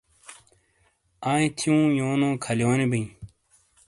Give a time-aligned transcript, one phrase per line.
[1.31, 3.03] آئیں تھیوں یونو کھالیونو بئے